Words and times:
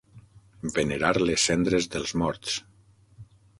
Venerar 0.77 1.11
les 1.27 1.45
cendres 1.51 1.89
dels 1.97 2.17
morts. 2.25 2.59